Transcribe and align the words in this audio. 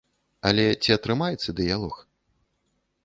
Але 0.51 0.63
ці 0.87 0.95
атрымаецца 0.95 1.57
дыялог? 1.59 1.95